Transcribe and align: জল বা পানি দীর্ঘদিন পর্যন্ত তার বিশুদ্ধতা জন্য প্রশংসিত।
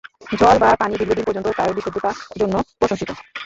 জল 0.31 0.55
বা 0.61 0.69
পানি 0.81 0.93
দীর্ঘদিন 0.99 1.25
পর্যন্ত 1.27 1.47
তার 1.57 1.75
বিশুদ্ধতা 1.77 2.09
জন্য 2.37 2.55
প্রশংসিত। 2.79 3.09